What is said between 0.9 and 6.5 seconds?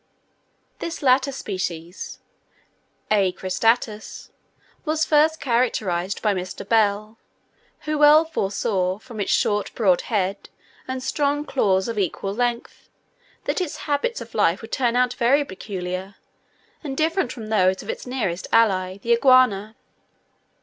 latter species (A. cristatus) was first characterized by